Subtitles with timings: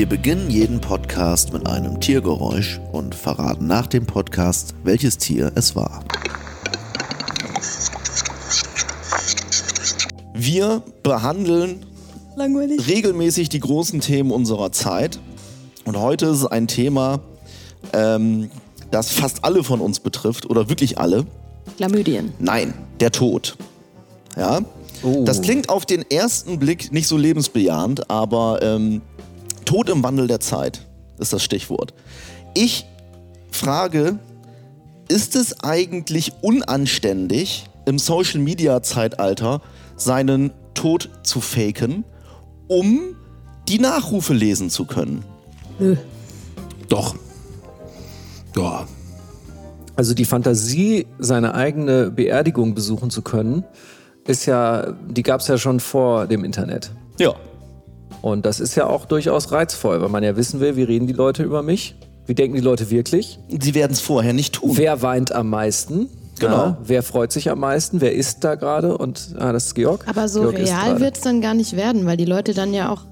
[0.00, 5.76] Wir beginnen jeden Podcast mit einem Tiergeräusch und verraten nach dem Podcast, welches Tier es
[5.76, 6.02] war.
[10.32, 11.84] Wir behandeln
[12.34, 12.88] Langweilig.
[12.88, 15.20] regelmäßig die großen Themen unserer Zeit.
[15.84, 17.20] Und heute ist es ein Thema,
[17.92, 18.50] ähm,
[18.90, 21.26] das fast alle von uns betrifft oder wirklich alle.
[21.76, 22.32] Chlamydien.
[22.38, 23.58] Nein, der Tod.
[24.34, 24.60] Ja.
[25.26, 29.02] Das klingt auf den ersten Blick nicht so lebensbejahend, aber ähm,
[29.70, 30.80] Tod im Wandel der Zeit
[31.20, 31.94] ist das Stichwort.
[32.54, 32.86] Ich
[33.52, 34.18] frage,
[35.06, 39.62] ist es eigentlich unanständig, im Social-Media-Zeitalter
[39.94, 42.02] seinen Tod zu faken,
[42.66, 43.14] um
[43.68, 45.24] die Nachrufe lesen zu können?
[45.78, 45.94] Nö.
[46.88, 47.14] Doch.
[48.56, 48.88] Ja.
[49.94, 53.62] Also die Fantasie, seine eigene Beerdigung besuchen zu können,
[54.26, 56.90] ist ja, die gab es ja schon vor dem Internet.
[57.20, 57.36] Ja.
[58.22, 61.12] Und das ist ja auch durchaus reizvoll, weil man ja wissen will, wie reden die
[61.12, 61.96] Leute über mich?
[62.26, 63.38] Wie denken die Leute wirklich?
[63.48, 64.76] Sie werden es vorher nicht tun.
[64.76, 66.08] Wer weint am meisten?
[66.38, 66.56] Genau.
[66.56, 68.00] Ja, wer freut sich am meisten?
[68.00, 68.96] Wer isst da gerade?
[68.96, 70.06] Und ah, das ist Georg.
[70.08, 72.90] Aber so Georg real wird es dann gar nicht werden, weil die Leute dann ja
[72.90, 73.02] auch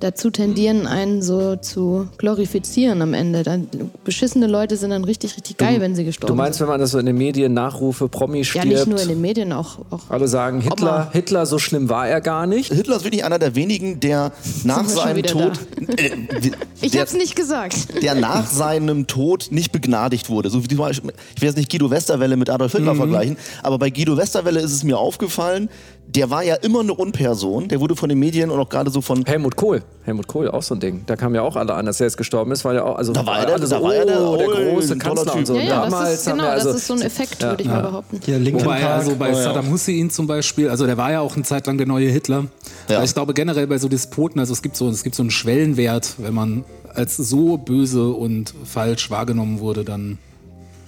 [0.00, 3.42] dazu tendieren, einen so zu glorifizieren am Ende.
[3.42, 3.68] Dann,
[4.04, 6.90] beschissene Leute sind dann richtig, richtig geil, wenn sie gestorben Du meinst, wenn man das
[6.92, 8.46] so in den Medien Nachrufe, Promi sind.
[8.46, 9.78] stirbt, Ja, nicht nur in den Medien, auch.
[9.90, 11.10] auch alle sagen, Hitler, Oma.
[11.12, 12.72] Hitler, so schlimm war er gar nicht.
[12.72, 14.32] Hitler ist wirklich einer der wenigen, der
[14.64, 15.52] nach seinem Tod,
[15.96, 16.10] äh,
[16.80, 18.02] ich der, hab's nicht gesagt.
[18.02, 20.50] der nach seinem Tod nicht begnadigt wurde.
[20.50, 22.78] So wie Beispiel, ich will jetzt nicht Guido Westerwelle mit Adolf Mhm.
[22.78, 25.68] Hitler vergleichen, aber bei Guido Westerwelle ist es mir aufgefallen,
[26.14, 27.68] der war ja immer eine Unperson.
[27.68, 29.82] Der wurde von den Medien und auch gerade so von Helmut Kohl.
[30.02, 31.02] Helmut Kohl, auch so ein Ding.
[31.06, 33.12] Da kamen ja auch alle an, dass er jetzt gestorben ist, weil er auch, also
[33.12, 35.46] Da war er der- alle so, da war er der- oh, der große Kanzler und
[35.46, 35.54] so.
[35.54, 37.62] Ja, ja, das Damals ist, haben genau, wir also, das ist so ein Effekt, würde
[37.62, 38.20] ich mal behaupten.
[38.24, 38.92] Hier Linkin Wobei, Park.
[38.94, 39.42] also bei Oh, ja.
[39.42, 42.46] Saddam Hussein zum Beispiel, also der war ja auch eine Zeit lang der neue Hitler.
[42.88, 42.96] Ja.
[42.96, 45.30] Aber Ich glaube generell bei so Despoten, also es gibt so, es gibt so einen
[45.30, 50.18] Schwellenwert, wenn man als so böse und falsch wahrgenommen wurde, dann.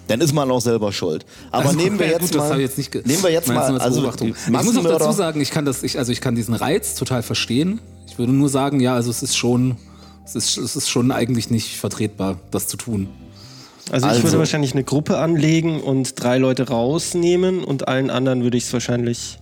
[0.08, 1.24] Dann ist man auch selber schuld.
[1.50, 3.30] Aber Also, nehmen wir ja, jetzt gut, das mal, habe ich jetzt nicht nehmen wir
[3.30, 4.28] jetzt mal, als also Beobachtung.
[4.28, 7.22] Ich muss auch dazu sagen, ich kann das, ich, also ich kann diesen Reiz total
[7.22, 7.80] verstehen.
[8.08, 9.76] Ich würde nur sagen, ja, also es ist schon,
[10.24, 13.08] es ist, es ist schon eigentlich nicht vertretbar, das zu tun.
[13.90, 18.42] Also ich Also- würde wahrscheinlich eine Gruppe anlegen und drei Leute rausnehmen und allen anderen
[18.42, 19.38] würde ich es wahrscheinlich.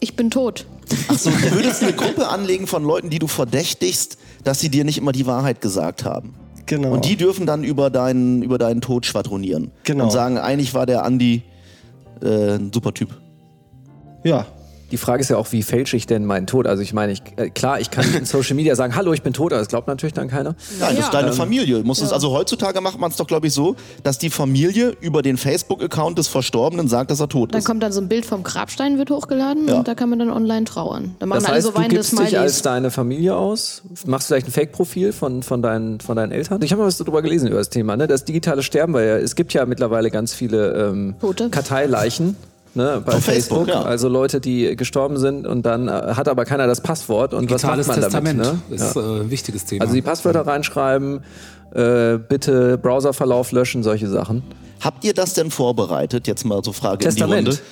[0.00, 0.66] Ich bin tot.
[1.08, 4.98] Achso, du würdest eine Gruppe anlegen von Leuten, die du verdächtigst, dass sie dir nicht
[4.98, 6.34] immer die Wahrheit gesagt haben.
[6.66, 6.92] Genau.
[6.92, 9.72] Und die dürfen dann über deinen, über deinen Tod schwadronieren.
[9.84, 10.04] Genau.
[10.04, 11.42] Und sagen, eigentlich war der Andi
[12.22, 13.10] äh, ein super Typ.
[14.24, 14.46] ja.
[14.92, 16.66] Die Frage ist ja auch, wie fälsche ich denn meinen Tod?
[16.66, 19.32] Also ich meine, ich, äh, klar, ich kann in Social Media sagen, hallo, ich bin
[19.32, 20.54] tot, aber das glaubt natürlich dann keiner.
[20.78, 21.04] Nein, das Ja.
[21.06, 21.78] ist deine Familie.
[21.78, 24.90] Du musst es, also heutzutage macht man es doch, glaube ich, so, dass die Familie
[25.00, 27.64] über den Facebook-Account des Verstorbenen sagt, dass er tot Dann ist.
[27.64, 29.76] kommt dann so ein Bild vom Grabstein, wird hochgeladen Ja.
[29.78, 31.16] und da kann man dann online trauern.
[31.18, 34.46] Da machen Das alle heißt, so du gibst dich als deine Familie aus, machst vielleicht
[34.48, 36.60] ein Fake-Profil von, von, deinen, von deinen Eltern.
[36.62, 38.06] Ich habe mal was darüber gelesen, über das Thema, ne?
[38.06, 41.48] das digitale Sterben, weil ja, es gibt ja mittlerweile ganz viele ähm, Tote.
[41.48, 42.36] Karteileichen.
[42.74, 43.82] Ne, bei Auf Facebook, Facebook, ja.
[43.82, 47.86] also Leute, die gestorben sind und dann äh, hat aber keiner das Passwort und Digitales
[47.86, 48.70] was macht man Testament damit?
[48.70, 48.76] Ne?
[48.76, 49.02] ist Ja.
[49.02, 49.82] äh, ein wichtiges Thema.
[49.82, 51.20] Also die Passwörter reinschreiben,
[51.74, 54.42] äh, bitte Browserverlauf löschen, solche Sachen.
[54.80, 56.26] Habt ihr das denn vorbereitet?
[56.26, 57.40] Jetzt mal so Frage Testament.
[57.40, 57.62] in die Runde.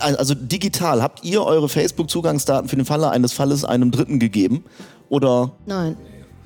[0.00, 1.02] Nein, also digital.
[1.02, 4.64] Habt ihr eure Facebook-Zugangsdaten für den Falle eines Falles einem Dritten gegeben?
[5.08, 5.96] Oder Nein.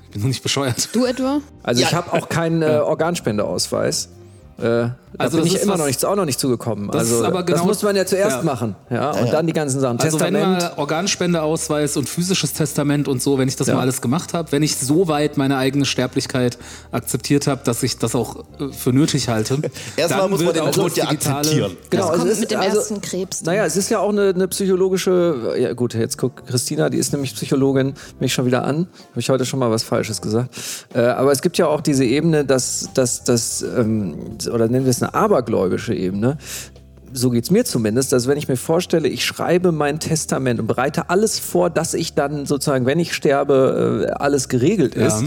[0.04, 0.90] ich bin noch nicht bescheuert.
[0.92, 1.40] Du etwa?
[1.62, 1.88] Also Ja.
[1.88, 4.10] ich habe auch keinen äh, Organspendeausweis.
[4.58, 6.88] Äh, da Also bin das ich ist immer noch nicht, auch noch nicht zugekommen.
[6.90, 8.42] Das also ist aber das genau- muss man ja zuerst Ja.
[8.42, 9.32] machen, ja, und ja.
[9.32, 9.98] dann die ganzen Sachen.
[10.00, 10.62] Also wenn Testament.
[10.62, 13.74] mal Organspendeausweis und physisches Testament und so, wenn ich das Ja.
[13.74, 16.58] mal alles gemacht habe, wenn ich so weit meine eigene Sterblichkeit
[16.90, 19.58] akzeptiert habe, dass ich das auch äh, für nötig halte,
[19.96, 21.76] Erstmal dann muss man den auch Tod das ja akzeptieren.
[21.90, 23.42] Genau, das also kommt es mit dem ist- also- ersten Krebs.
[23.42, 27.12] Naja, es ist ja auch eine, eine psychologische, ja gut, jetzt guckt Christina, die ist
[27.12, 28.86] nämlich Psychologin, mich schon wieder an.
[29.10, 30.54] Habe ich heute schon mal was Falsches gesagt.
[30.94, 34.16] Äh, aber es gibt ja auch diese Ebene, dass, dass, dass ähm,
[34.52, 36.36] oder nennen wir es eine abergläubische Ebene,
[37.14, 41.10] so geht's mir zumindest, dass wenn ich mir vorstelle, ich schreibe mein Testament und bereite
[41.10, 45.26] alles vor, dass ich dann sozusagen, wenn ich sterbe, äh, alles geregelt ist, Ja.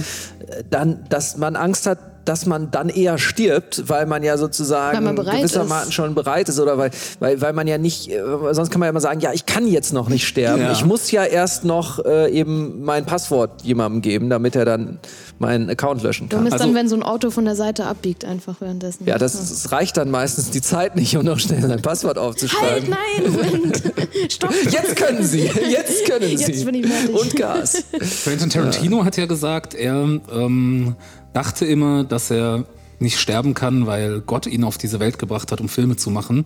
[0.56, 5.16] äh, dann, dass man Angst hat, dass man dann eher stirbt, weil man ja sozusagen
[5.16, 5.94] gewissermaßen ist.
[5.94, 8.90] schon bereit ist oder weil, weil, weil man ja nicht, äh, sonst kann man ja
[8.90, 10.62] immer sagen, ja, ich kann jetzt noch nicht sterben.
[10.62, 10.72] Ja.
[10.72, 15.00] Ich muss ja erst noch äh, eben mein Passwort jemandem geben, damit er dann
[15.40, 16.46] meinen Account löschen kann.
[16.48, 19.06] ist Also- dann, wenn so ein Auto von der Seite abbiegt, einfach währenddessen.
[19.06, 22.28] Ja, das, das reicht dann meistens die Zeit nicht, um noch schnell sein Passwort Halt,
[22.28, 22.90] aufzuschreiben.
[22.90, 23.82] nein, Moment.
[24.30, 24.52] Stopp.
[24.70, 26.44] Jetzt können Sie, jetzt können Sie.
[26.52, 27.16] Jetzt bin ich fertig.
[27.22, 27.84] Und Gas.
[28.24, 29.94] Quentin Tarantino hat ja gesagt, er
[30.34, 30.96] ähm,
[31.34, 32.66] dachte immer, dass er
[33.00, 36.46] nicht sterben kann, weil Gott ihn auf diese Welt gebracht hat, um Filme zu machen.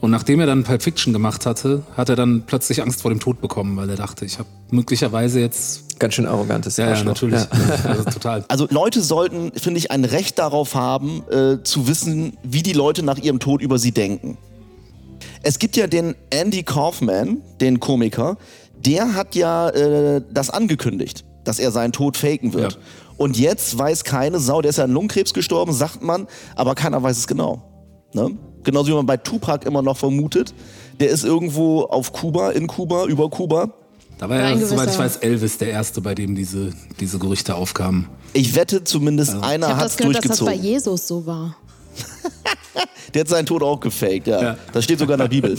[0.00, 3.18] Und nachdem er dann Pulp Fiction gemacht hatte, hat er dann plötzlich Angst vor dem
[3.18, 5.98] Tod bekommen, weil er dachte, ich habe möglicherweise jetzt.
[5.98, 7.42] Ganz schön arrogantes Ja, ja, natürlich.
[7.84, 8.44] Also, total.
[8.46, 13.02] Also Leute sollten, finde ich, ein Recht darauf haben, äh, zu wissen, wie die Leute
[13.02, 14.38] nach ihrem Tod über sie denken.
[15.42, 18.36] Es gibt ja den Andy Kaufman, den Komiker,
[18.76, 22.74] der hat ja äh, das angekündigt, dass er seinen Tod faken wird.
[22.74, 22.78] Ja.
[23.18, 27.02] Und jetzt weiß keine Sau, der ist ja an Lungenkrebs gestorben, sagt man, aber keiner
[27.02, 27.62] weiß es genau.
[28.14, 28.30] Ne?
[28.62, 30.54] Genauso wie man bei Tupac immer noch vermutet,
[31.00, 33.74] der ist irgendwo auf Kuba, in Kuba, über Kuba.
[34.18, 38.08] Da war ja, soweit ich weiß, Elvis der Erste, bei dem diese, diese Gerüchte aufkamen.
[38.32, 40.72] Ich wette zumindest, Ich einer habe hat das es gehört, dass das bei durchgezogen.
[40.72, 41.56] Jesus so war.
[43.14, 44.42] Der hat seinen Tod auch gefaked, ja.
[44.42, 44.56] Ja.
[44.72, 45.56] Das steht sogar in der Bibel.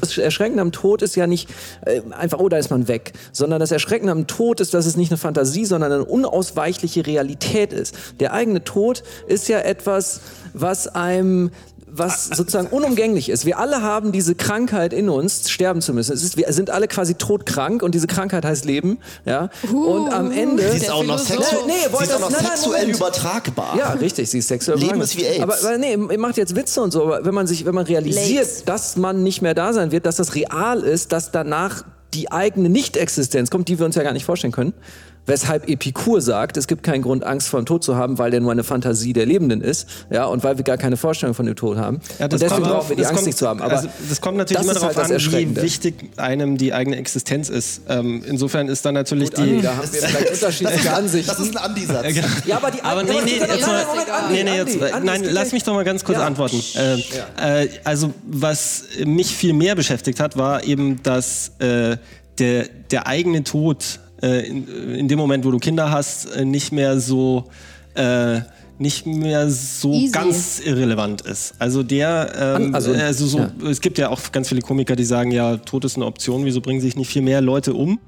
[0.00, 1.48] Das Erschreckende am Tod ist ja nicht
[1.84, 4.96] äh, einfach, oh, da ist man weg, sondern das Erschreckende am Tod ist, dass es
[4.96, 7.96] nicht eine Fantasie, sondern eine unausweichliche Realität ist.
[8.20, 10.20] Der eigene Tod ist ja etwas,
[10.54, 11.50] was einem
[11.94, 13.44] was sozusagen unumgänglich ist.
[13.44, 16.12] Wir alle haben diese Krankheit in uns, sterben zu müssen.
[16.12, 18.98] Es ist, wir sind alle quasi todkrank und diese Krankheit heißt Leben.
[19.24, 19.50] Ja?
[19.70, 20.70] und am Ende...
[20.70, 23.76] Sie ist auch noch, sexu Nee, sie ist auch noch nein, sexuell übertragbar.
[23.76, 25.04] Ja, richtig, sie ist sexuell Leben übertragbar.
[25.04, 25.42] ist wie AIDS.
[25.42, 27.86] Aber, aber nee, ihr macht jetzt Witze und so, aber wenn man sich, wenn man
[27.86, 28.64] realisiert, Lakes.
[28.64, 31.84] dass man nicht mehr da sein wird, dass das real ist, dass danach
[32.14, 34.74] die eigene Nicht-Existenz kommt, die wir uns ja gar nicht vorstellen können.
[35.24, 38.40] Weshalb Epikur sagt, es gibt keinen Grund, Angst vor dem Tod zu haben, weil der
[38.40, 41.54] nur eine Fantasie der Lebenden ist, ja, und weil wir gar keine Vorstellung von dem
[41.54, 42.00] Tod haben.
[42.18, 43.62] Ja, und deswegen brauchen wir die das Angst kommt- nicht zu haben.
[43.62, 46.72] Aber also, das kommt natürlich das immer darauf halt das an, wie wichtig einem die
[46.74, 47.82] eigene Existenz ist.
[47.88, 49.62] Ähm, insofern ist dann natürlich Gut, Andi, die.
[49.62, 51.42] da haben wir vielleicht unterschiedliche Das Ansichten.
[51.42, 52.06] ist ein Andi-Satz.
[52.46, 54.72] Ja, aber die Aber nee, nee, nein, jetzt nein, mal, Moment, Andi, nee, nee, Andi,
[54.72, 56.26] jetzt, Andi, nein, es geht lass mich doch mal ganz kurz Ja.
[56.26, 56.60] antworten.
[57.38, 61.96] Äh, äh, also was mich viel mehr beschäftigt hat, war eben, dass äh,
[62.40, 66.98] der, der eigene Tod in, in dem Moment, wo du Kinder hast, äh, nicht mehr
[67.00, 67.44] so
[67.94, 68.40] äh,
[68.78, 70.10] nicht mehr so Easy.
[70.12, 71.54] ganz irrelevant ist.
[71.58, 73.50] Also der, ähm, also- also, so, ja.
[73.70, 76.60] es gibt ja auch ganz viele Komiker, die sagen, ja, Tod ist eine Option, wieso
[76.60, 78.00] bringen sich nicht viel mehr Leute um,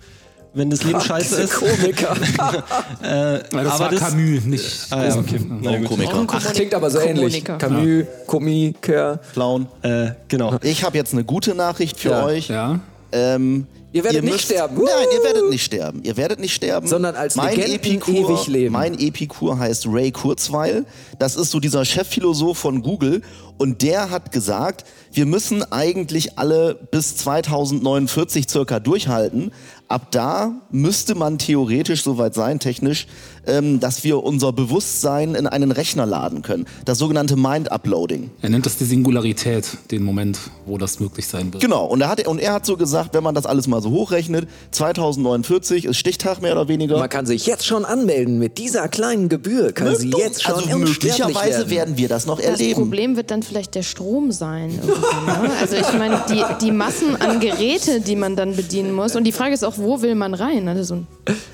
[0.53, 1.55] wenn das Leben scheiße Diese ist?
[1.55, 2.17] Komiker.
[3.01, 4.87] Weil das Aber war das- Camus, nicht.
[4.91, 5.39] Ah, ja, okay.
[5.61, 5.89] Na gut.
[5.89, 6.25] Komiker.
[6.29, 7.45] Ach, Klingt aber so ähnlich.
[7.45, 9.21] Camus, Komiker.
[9.33, 9.67] Clown.
[9.83, 10.59] Äh, genau.
[10.63, 12.25] Ich habe jetzt eine gute Nachricht für Ja.
[12.25, 12.49] euch.
[12.49, 12.81] Ja.
[13.15, 14.75] Ähm, Ihr werdet nicht sterben.
[14.75, 16.03] Nein, ihr werdet nicht sterben.
[16.03, 16.89] Ihr werdet nicht sterben.
[16.89, 18.73] Sondern als mein Legenden Epikur, ewig leben.
[18.73, 20.85] Mein Epikur heißt Ray Kurzweil.
[21.21, 23.23] Das ist so dieser Chefphilosoph von Google.
[23.57, 29.53] Und der hat gesagt, wir müssen eigentlich alle bis 2049 circa durchhalten.
[29.87, 33.07] Ab da müsste man theoretisch soweit sein, technisch,
[33.47, 36.65] ähm, dass wir unser Bewusstsein in einen Rechner laden können.
[36.87, 38.31] Das sogenannte Mind-Uploading.
[38.41, 41.63] Er nennt das die Singularität, den Moment, wo das möglich sein wird.
[41.63, 43.91] Genau, und er, hat, und er hat so gesagt, wenn man das alles mal so
[43.91, 46.99] hochrechnet, 2049 ist Stichtag mehr oder weniger.
[46.99, 49.73] Man kann sich jetzt schon anmelden mit dieser kleinen Gebühr.
[49.73, 51.71] Kann sie jetzt schon also möglicherweise werden.
[51.71, 52.81] werden wir das noch Das erleben.
[52.81, 54.71] Problem wird dann vielleicht der Strom sein.
[54.71, 54.83] Ne?
[55.61, 59.15] Also ich meine, die, die Massen an Geräte, die man dann bedienen muss.
[59.17, 60.67] Und die Frage ist auch, wo will man rein?
[60.69, 61.07] Also so ein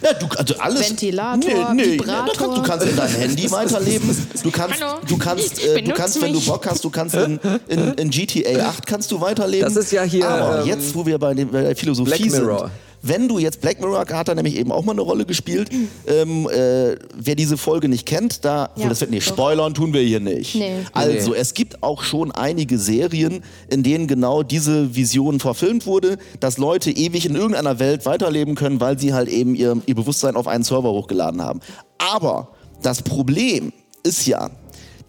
[0.02, 1.38] Ja, du, also alles, Ventilator,
[1.74, 2.14] nee, nee, Vibrator.
[2.14, 4.26] Ja, du, kannst, du kannst in dein Handy weiterleben.
[4.42, 6.40] Du kannst, Hallo, du kannst, äh, du kannst, wenn du.
[6.40, 7.38] Bock hast, du kannst in,
[7.68, 9.72] in, in GTA 8 kannst du weiterleben.
[9.72, 12.30] Das ist ja hier, Aber ähm, jetzt, wo wir bei, dem, bei der Philosophie Black
[12.30, 12.58] Mirror.
[12.60, 12.70] sind.
[13.02, 15.70] Wenn du jetzt Black Mirror hat da nämlich eben auch mal eine Rolle gespielt.
[16.06, 19.26] Ähm, äh, wer diese Folge nicht kennt, da Ja, das wird nee, doch.
[19.26, 20.54] spoilern tun wir hier nicht.
[20.54, 20.84] Nee.
[20.92, 26.58] Also es gibt auch schon einige Serien, in denen genau diese Vision verfilmt wurde, dass
[26.58, 30.46] Leute ewig in irgendeiner Welt weiterleben können, weil sie halt eben ihr, ihr Bewusstsein auf
[30.46, 31.60] einen Server hochgeladen haben.
[31.98, 32.48] Aber
[32.82, 33.72] das Problem
[34.02, 34.50] ist ja,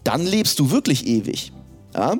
[0.04, 1.52] dann lebst du wirklich ewig.
[1.94, 2.16] Ja?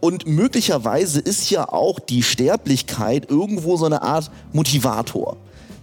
[0.00, 5.36] Und möglicherweise ist ja auch die Sterblichkeit irgendwo so eine Art Motivator.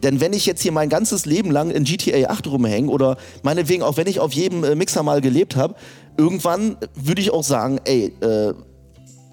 [0.03, 3.83] Denn wenn ich jetzt hier mein ganzes Leben lang in GTA 8 rumhänge oder meinetwegen
[3.83, 5.75] auch wenn ich auf jedem äh, Mixer mal gelebt habe,
[6.17, 8.53] irgendwann würde ich auch sagen, ey, äh,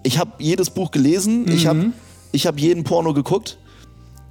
[0.05, 1.93] ich habe jedes Buch gelesen, ich habe
[2.33, 3.59] ich hab jeden Porno geguckt,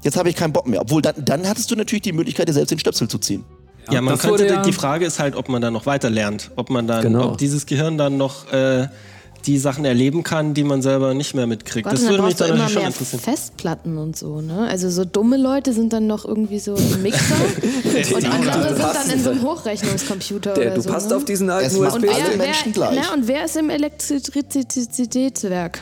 [0.04, 0.82] jetzt habe ich keinen Bock mehr.
[0.82, 3.44] Obwohl, dann, dann hattest du natürlich die Möglichkeit, dir selbst den Stöpsel zu ziehen.
[3.92, 6.52] Ja, man könnte, ja- die Frage ist halt, ob man dann noch weiter lernt.
[6.56, 7.30] Ob man dann, Genau.
[7.32, 8.88] ob dieses Gehirn dann noch äh,
[9.46, 11.86] die Sachen erleben kann, die man selber nicht mehr mitkriegt.
[11.86, 13.22] Gott, das und würde mich du dann immer natürlich schon mehr interessieren.
[13.22, 14.68] Festplatten und so, ne?
[14.70, 17.36] Also so dumme Leute sind dann noch irgendwie so im Mixer
[18.16, 20.90] und andere sind dann in so einem Hochrechnungscomputer Der, oder du so.
[20.90, 21.16] passt ne?
[21.18, 21.96] auf diesen alten Es und USB.
[22.10, 23.00] alle wer, Menschen gleich.
[23.02, 25.82] Na, und wer ist im Elektrizitätswerk?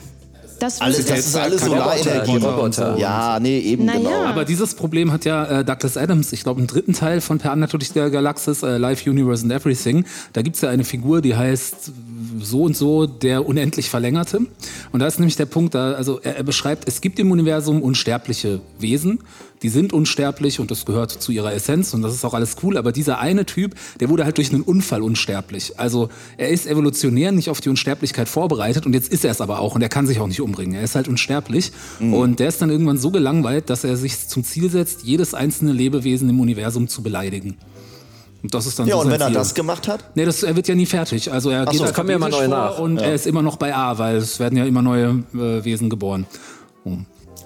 [0.62, 2.38] Das Alles, das ist alles Solarenergie.
[2.38, 2.96] Roboter.
[2.96, 3.98] Ja, nee, eben Naja.
[3.98, 4.26] genau.
[4.26, 7.56] Aber dieses Problem hat ja äh, Douglas Adams, ich glaube im dritten Teil von Per
[7.56, 10.06] durch der Galaxis, äh, Life, Universe and Everything.
[10.34, 11.92] Da gibt's ja eine Figur, die heißt
[12.40, 14.40] so und so der unendlich Verlängerte.
[14.92, 17.82] Und da ist nämlich der Punkt, da, also er, er beschreibt, es gibt im Universum
[17.82, 19.20] unsterbliche Wesen,
[19.62, 22.78] die sind unsterblich und das gehört zu ihrer Essenz und das ist auch alles cool,
[22.78, 25.80] aber dieser eine Typ, der wurde halt durch einen Unfall unsterblich.
[25.80, 29.60] Also er ist evolutionär nicht auf die Unsterblichkeit vorbereitet und jetzt ist er es aber
[29.60, 30.76] auch und er kann sich auch nicht umbringen.
[30.76, 34.44] Er ist halt unsterblich und der ist dann irgendwann so gelangweilt, dass er sich zum
[34.44, 37.58] Ziel setzt, jedes einzelne Lebewesen im Universum zu beleidigen.
[38.44, 39.34] Und das ist dann Ja, so und sein wenn er Ziel.
[39.36, 40.04] das gemacht hat?
[40.16, 41.32] Nee, das, er wird ja nie fertig.
[41.32, 42.80] Also er geht so, da kommen ja immer neue nach.
[42.80, 45.90] Und er ist immer noch bei A, weil es werden ja immer neue äh, Wesen
[45.90, 46.26] geboren.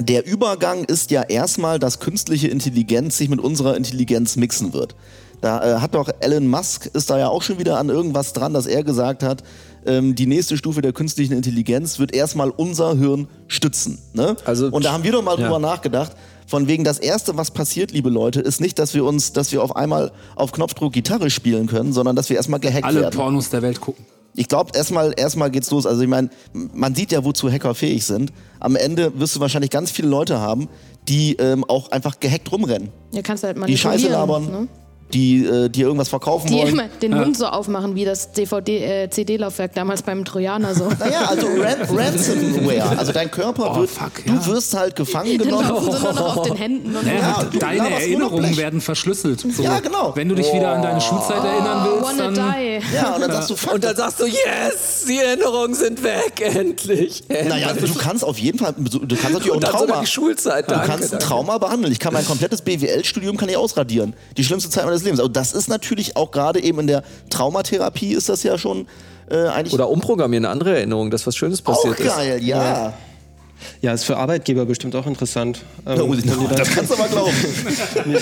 [0.02, 4.96] Der Übergang ist ja erstmal, dass künstliche Intelligenz sich mit unserer Intelligenz mixen wird.
[5.42, 8.54] Da äh, hat doch Elon Musk ist da ja auch schon wieder an irgendwas dran,
[8.54, 9.44] dass er gesagt hat,
[9.86, 14.00] ähm, die nächste Stufe der künstlichen Intelligenz wird erstmal unser Hirn stützen.
[14.14, 14.36] Ne?
[14.46, 15.44] Also- Und da haben wir doch mal Ja.
[15.46, 16.14] drüber nachgedacht.
[16.48, 19.64] Von wegen das erste, was passiert, liebe Leute, ist nicht, dass wir uns, dass wir
[19.64, 23.16] auf einmal auf Knopfdruck Gitarre spielen können, sondern dass wir erstmal gehackt Alle werden.
[23.16, 24.06] Pornos der Welt gucken.
[24.38, 25.86] Ich glaube, erstmal erstmal geht's los.
[25.86, 28.34] Also ich meine, man sieht ja, wozu Hacker fähig sind.
[28.60, 30.68] Am Ende wirst du wahrscheinlich ganz viele Leute haben,
[31.08, 32.90] die ähm, auch einfach gehackt rumrennen.
[33.14, 34.00] Ja, kannst halt Die manipulieren.
[34.00, 34.68] Scheiße labern, Ne?
[35.14, 36.68] Die äh, dir irgendwas verkaufen Die wollen.
[36.70, 40.86] immer den Mund so aufmachen wie das DVD, äh, CD-Laufwerk damals beim Trojaner so.
[41.00, 42.98] Naja, also Ran Ransomware.
[42.98, 44.46] Also dein Körper Oh, wird, fuck, du ja.
[44.48, 45.70] wirst halt gefangen Dann genommen.
[45.70, 49.42] laufen sie nur noch auf den Händen und Naja, Ja, du deine Erinnerungen werden verschlüsselt.
[49.42, 50.12] So, Ja, genau.
[50.16, 52.56] Wenn du dich wieder an deine Schulzeit erinnern willst, wanna dann...
[52.60, 52.96] die.
[52.96, 53.74] Ja, und dann sagst du, fuck.
[53.76, 57.24] Und dann sagst du, yes, die Erinnerungen sind weg, endlich.
[57.30, 60.00] naja, du kannst auf jeden Fall, du kannst natürlich auch ein dann Trauma.
[60.02, 60.66] die Schulzeit.
[60.70, 61.26] Du danke, kannst ein danke.
[61.26, 61.92] Trauma behandeln.
[61.92, 64.14] Ich kann mein komplettes BWL-Studium kann ich ausradieren.
[64.38, 65.20] Die schlimmste Zeit meines Lebens.
[65.20, 68.88] Also das ist natürlich auch gerade eben in der Traumatherapie ist das ja schon
[69.30, 72.08] äh, eigentlich Oder umprogrammieren, eine andere Erinnerung, dass was Schönes auch passiert ist.
[72.16, 72.94] geil, ja.
[73.82, 75.62] Ja, ist für Arbeitgeber bestimmt auch interessant.
[75.88, 77.32] Ähm, die da- das kannst du aber glauben.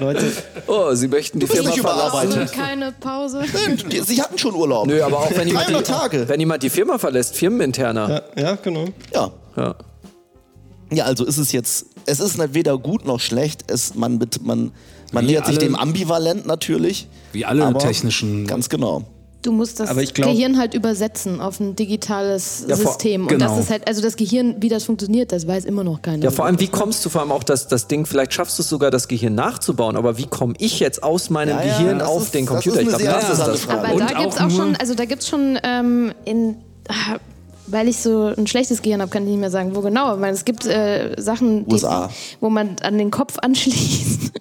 [0.00, 0.32] Leute,
[0.66, 2.46] Oh, Sie möchten die Firma nicht verlassen.
[2.52, 3.42] Keine Pause.
[3.90, 4.86] Die- Sie hatten schon Urlaub.
[4.86, 6.28] Nö, aber auch wenn jemand, 300 die, Tage.
[6.28, 8.22] wenn jemand die Firma verlässt, firmeninterner.
[8.36, 8.84] ja, ja, genau.
[9.12, 9.30] Ja.
[9.56, 9.74] Ja.
[10.92, 13.64] Ja, also ist es jetzt, es ist nicht weder gut noch schlecht.
[13.70, 14.72] Es, man man,
[15.12, 17.08] man nähert sich dem ambivalent natürlich.
[17.32, 19.04] Wie alle technischen- Ganz genau.
[19.42, 23.22] Du musst das Aber ich glaub- Gehirn halt übersetzen auf ein digitales Ja, vor- System.
[23.22, 23.46] Und genau.
[23.48, 26.22] das ist halt, also das Gehirn, wie das funktioniert, das weiß immer noch keiner.
[26.24, 28.62] Ja, vor allem, wie kommst du vor allem auch das, das Ding, vielleicht schaffst du
[28.62, 31.98] es sogar, das Gehirn nachzubauen, aber wie komme ich jetzt aus meinem Ja, ja, Gehirn
[32.00, 32.82] das auf ist- den Computer?
[32.82, 33.60] Ich glaube, das ist das.
[33.60, 33.80] Frage.
[33.80, 36.56] Aber Und da gibt's auch auch, schon, also da gibt's schon ähm, in,
[36.88, 37.16] ah,
[37.70, 40.06] weil ich so ein schlechtes Gehirn habe, kann ich nicht mehr sagen, wo genau.
[40.06, 41.82] Aber es gibt äh, Sachen, die,
[42.40, 44.32] wo man an den Kopf anschließt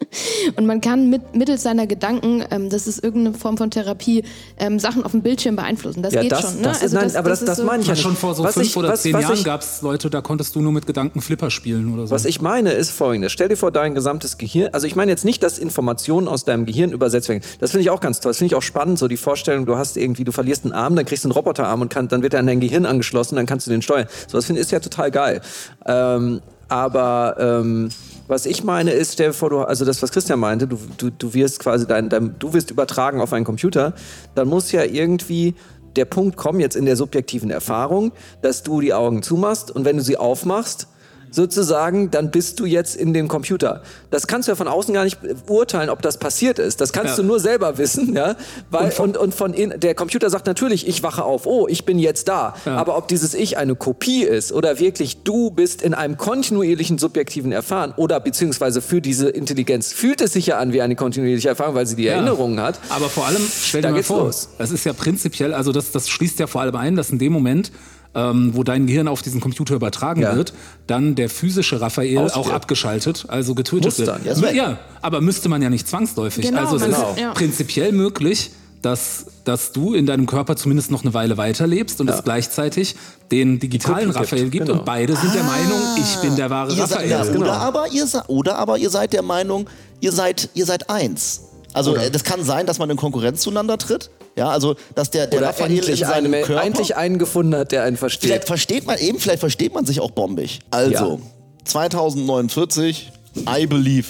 [0.56, 4.24] und man kann mit, mittels seiner Gedanken, ähm, das ist irgendeine Form von Therapie,
[4.58, 6.01] ähm, Sachen auf dem Bildschirm beeinflussen.
[6.01, 6.56] Das Ja, geht das, schon.
[6.58, 6.62] Ne?
[6.63, 8.44] das ist, Also nein, aber das, das, ist so- meine ich ja schon vor so
[8.44, 10.72] was fünf ich, oder was, zehn was Jahren gab es Leute, da konntest du nur
[10.72, 12.12] mit Gedanken Flipper spielen oder so.
[12.16, 13.32] Was ich meine ist folgendes.
[13.32, 16.66] Stell dir vor, dein gesamtes Gehirn, also ich meine jetzt nicht, dass Informationen aus deinem
[16.66, 17.44] Gehirn übersetzt werden.
[17.60, 18.32] Das finde ich auch ganz toll.
[18.32, 20.96] Das finde ich auch spannend, so die Vorstellung, du hast irgendwie, du verlierst einen Arm,
[20.96, 23.46] dann kriegst du einen Roboterarm und kann, dann wird er an dein Gehirn angeschlossen, dann
[23.46, 24.08] kannst du den steuern.
[24.28, 25.42] So, das finde ich ist ja total geil.
[25.86, 27.89] Ähm, aber ähm,
[28.30, 31.10] was ich meine ist, stell dir vor, du, also das, was Christian meinte, du, du,
[31.10, 33.94] du wirst quasi dein, dein, du wirst übertragen auf einen Computer,
[34.36, 35.56] dann muss ja irgendwie
[35.96, 38.12] der Punkt kommen, jetzt in der subjektiven Erfahrung,
[38.44, 40.88] dass du die Augen zumachst und wenn du sie aufmachst,
[41.32, 43.82] sozusagen, dann bist du jetzt in dem Computer.
[44.12, 46.82] Das kannst du ja von außen gar nicht beurteilen, ob das passiert ist.
[46.82, 47.22] Das kannst Ja.
[47.22, 48.36] du nur selber wissen, ja.
[48.70, 52.00] Weil, und, und, von in, der Computer sagt natürlich, ich wache auf, oh, ich bin
[52.00, 52.56] jetzt da.
[52.66, 57.52] Aber ob dieses Ich eine Kopie ist oder wirklich du bist in einem kontinuierlichen subjektiven
[57.52, 61.76] Erfahren oder beziehungsweise für diese Intelligenz fühlt es sich ja an wie eine kontinuierliche Erfahrung,
[61.76, 62.14] weil sie die Ja.
[62.14, 62.80] Erinnerungen hat.
[62.90, 64.50] Aber vor allem, stell dir Da mal vor, los.
[64.58, 67.32] das ist ja prinzipiell, also das, das schließt ja vor allem ein, dass in dem
[67.34, 67.72] Moment,
[68.16, 70.36] ähm, wo dein Gehirn auf diesen Computer übertragen Ja.
[70.36, 70.54] wird,
[70.88, 72.51] dann der physische Raphael auch Ausstirbt.
[72.51, 74.08] abgeschaltet, also getötet Muss wird.
[74.08, 76.46] dann, ja, ja, aber müsste man ja nicht zwangsläufig.
[76.46, 77.34] Genau, also es man ist ja.
[77.34, 78.51] prinzipiell möglich,
[78.82, 82.96] dass, dass du in deinem Körper zumindest noch eine Weile weiterlebst und es gleichzeitig
[83.32, 84.80] den digitalen Kopie gibt, Raphael gibt genau.
[84.80, 87.10] und beide sind der Meinung, ich bin der wahre seid, Raphael.
[87.10, 87.42] ja, genau.
[87.42, 91.42] oder, aber ihr, oder aber ihr seid der Meinung, ihr seid, ihr seid eins.
[91.74, 94.10] Also äh, das kann sein, dass man in Konkurrenz zueinander tritt.
[94.36, 96.64] Ja, also dass der, der Oder Raphael in endlich seinem einen, Körper...
[96.64, 98.30] endlich einen gefunden hat, der einen versteht.
[98.30, 100.60] Vielleicht versteht man eben, vielleicht versteht man sich auch bombig.
[100.72, 101.20] Also,
[101.66, 103.12] 2049,
[103.48, 104.08] I believe.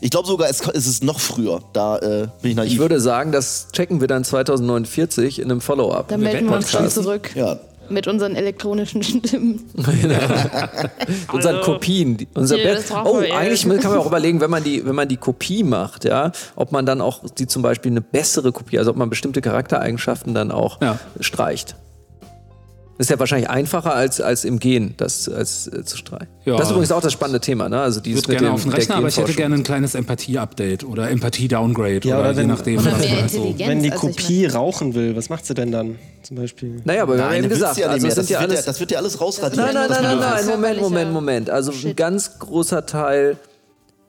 [0.00, 1.60] Ich glaube sogar, es, es ist noch früher.
[1.72, 2.72] Da äh, bin ich naiv.
[2.72, 6.08] Ich würde sagen, das checken wir dann 2049 in einem Follow-up.
[6.08, 7.30] Da melden wir uns dann zurück.
[7.34, 7.58] ja.
[7.90, 9.64] Mit unseren elektronischen Stimmen.
[11.32, 12.16] unseren Kopien.
[12.16, 15.16] die- Unser ist Oh, eigentlich kann man auch überlegen, wenn man die, wenn man die
[15.16, 18.96] Kopie macht, ja, ob man dann auch die zum Beispiel eine bessere Kopie, also ob
[18.96, 20.98] man bestimmte Charaktereigenschaften dann auch Ja.
[21.20, 21.76] streicht.
[22.98, 26.26] Das ist ja wahrscheinlich einfacher als, als im Gen, das als, äh, zu streichen.
[26.44, 26.56] Ja.
[26.56, 27.80] Das ist übrigens auch das spannende Thema, ne?
[27.80, 29.62] Also Ich dieses würde mit gerne dem, auf den Rechner, aber ich hätte gerne ein
[29.62, 32.78] kleines Empathie-Update oder Empathie-Downgrade Ja, oder, oder je wenn- nachdem.
[32.80, 33.54] Oder was so-.
[33.56, 36.80] Wenn die also ich Kopie rauchen will, was macht sie denn dann zum Beispiel?
[36.84, 38.64] Naja, aber wir haben eben gesagt, ja also Das, sind ja wird ja, alles.
[38.64, 39.64] das wird ja alles rausradiert.
[39.64, 41.50] Nein, nein, nein, nein, nein, Moment, Moment, Moment.
[41.50, 43.36] Also ein ganz großer Teil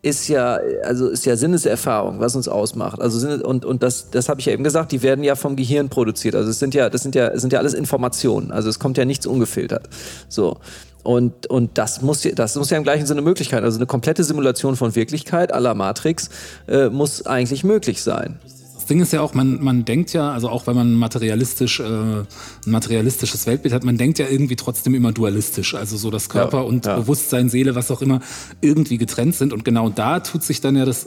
[0.01, 3.01] ist ja, also ist ja Sinneserfahrung, was uns ausmacht.
[3.01, 5.89] Also und, und das, das habe ich ja eben gesagt, die werden ja vom Gehirn
[5.89, 6.35] produziert.
[6.35, 8.51] Also es sind ja, das sind ja, es sind ja alles Informationen.
[8.51, 9.89] Also es kommt ja nichts ungefiltert.
[10.29, 10.57] So.
[11.03, 13.63] Und, und das muss, ja- das muss ja im gleichen Sinne möglich sein.
[13.63, 16.29] Also eine komplette Simulation von Wirklichkeit la Matrix
[16.67, 18.39] äh, muss eigentlich möglich sein.
[18.89, 21.83] Das Ding ist ja auch, man, man denkt ja, also auch wenn man materialistisch, äh,
[21.83, 22.25] ein
[22.65, 25.75] materialistisches Weltbild hat, man denkt ja irgendwie trotzdem immer dualistisch.
[25.75, 26.95] Also so, dass Körper Ja, und ja.
[26.95, 28.19] Bewusstsein, Seele, was auch immer,
[28.61, 29.53] irgendwie getrennt sind.
[29.53, 31.05] Und genau da tut sich dann ja das.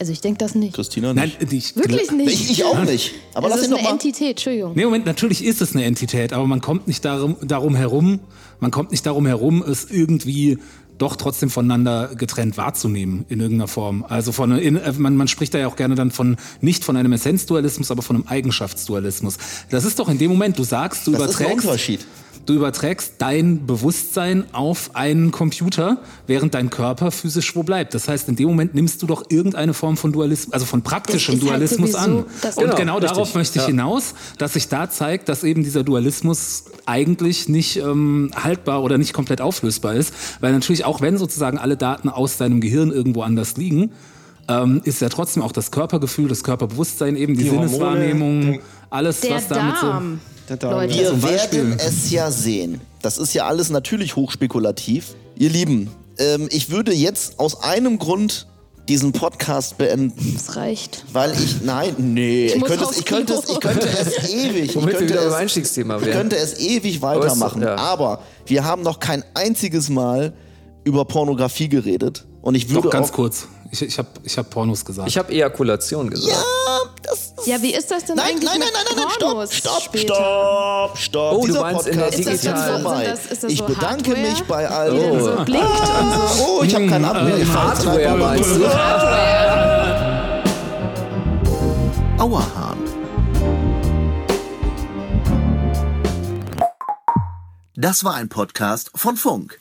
[0.00, 0.74] Also ich denke das nicht.
[0.74, 1.52] Christina Nein, nicht.
[1.52, 2.32] ich, Wirklich nicht.
[2.32, 3.14] Ich, ich auch nicht.
[3.34, 3.92] Aber es lass ist ihn doch eine mal.
[3.92, 4.72] Entität, Entschuldigung.
[4.74, 8.18] Nee, Moment, natürlich ist es eine Entität, aber man kommt nicht darum, darum herum,
[8.58, 10.58] man kommt nicht darum herum, es irgendwie
[11.00, 14.04] doch trotzdem voneinander getrennt wahrzunehmen in irgendeiner Form.
[14.08, 16.96] Also von in, äh, man, man spricht da ja auch gerne dann von nicht von
[16.96, 19.38] einem Essenzdualismus, aber von einem Eigenschaftsdualismus.
[19.70, 22.06] Das ist doch in dem Moment, du sagst, du Das ist ein überträgst Unterschied.
[22.46, 27.94] Du überträgst dein Bewusstsein auf einen Computer, während dein Körper physisch wo bleibt.
[27.94, 31.36] Das heißt, in dem Moment nimmst du doch irgendeine Form von Dualismus, also von praktischem
[31.36, 32.16] ist halt Dualismus sowieso an.
[32.16, 33.68] Und Genau, genau, darauf möchte ich Ja.
[33.68, 39.12] hinaus, dass sich da zeigt, dass eben dieser Dualismus eigentlich nicht ähm, haltbar oder nicht
[39.12, 40.12] komplett auflösbar ist.
[40.40, 43.92] Weil natürlich auch wenn sozusagen alle Daten aus deinem Gehirn irgendwo anders liegen,
[44.48, 49.36] ähm, ist ja trotzdem auch das Körpergefühl, das Körperbewusstsein, eben die, Die Sinneswahrnehmung, alles, Der
[49.36, 49.86] was damit so...
[49.86, 49.92] Darm.
[49.92, 50.20] Darm,
[50.62, 50.94] Leute.
[50.94, 51.58] Wir Zum Beispiel.
[51.70, 52.80] werden es ja sehen.
[53.02, 55.14] Das ist ja alles natürlich hochspekulativ.
[55.36, 58.46] Ihr Lieben, ähm, ich würde jetzt aus einem Grund
[58.88, 61.04] diesen Podcast beenden, Das reicht.
[61.12, 64.64] weil ich nein, nee, ich, muss könnte, es, ich, könnte, es, ich könnte es ewig,
[64.70, 67.76] ich Womit wir könnte wieder es, Einstiegsthema ich könnte es ewig Aber es- weitermachen, ja.
[67.76, 70.32] aber wir haben noch kein einziges Mal
[70.84, 73.48] über Pornografie geredet und ich würde Doch, ganz auch, kurz.
[73.72, 75.08] Ich, ich habe ich hab Pornos gesagt.
[75.08, 76.32] Ich habe Ejakulation gesagt.
[76.34, 76.42] ja,
[77.04, 79.82] das Ja, wie ist das denn Nein, eigentlich nein, nein, nein, nein, nein, stopp, stopp,
[79.82, 80.14] später?
[80.14, 81.32] stopp, stopp.
[81.36, 83.04] Oh, du Dieser meinst in der Podcast ist jetzt vorbei.
[83.04, 84.30] Sind das- ist das ich so bedanke Hardware?
[84.30, 85.00] mich bei allen.
[85.12, 86.44] dann so blinkt und so.
[86.44, 87.52] Oh, ich habe keinen Abwehr.
[87.54, 88.64] Hardware meinst du?
[92.20, 92.78] Auerhahn.
[97.76, 99.59] Das war ein Podcast von Funk.